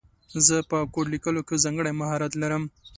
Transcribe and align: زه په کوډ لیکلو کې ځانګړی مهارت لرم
زه 0.45 0.55
په 0.69 0.77
کوډ 0.93 1.05
لیکلو 1.13 1.41
کې 1.47 1.61
ځانګړی 1.63 1.91
مهارت 2.01 2.31
لرم 2.41 2.63